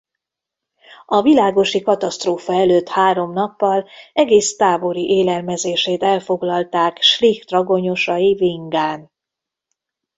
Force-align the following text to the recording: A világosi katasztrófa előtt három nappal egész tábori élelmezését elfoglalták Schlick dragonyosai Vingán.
A 1.05 1.21
világosi 1.21 1.81
katasztrófa 1.81 2.53
előtt 2.53 2.89
három 2.89 3.33
nappal 3.33 3.87
egész 4.13 4.55
tábori 4.55 5.09
élelmezését 5.11 6.03
elfoglalták 6.03 7.01
Schlick 7.01 7.47
dragonyosai 7.49 8.33
Vingán. 8.33 9.11